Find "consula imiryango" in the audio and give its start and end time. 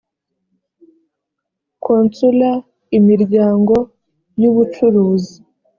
1.83-3.75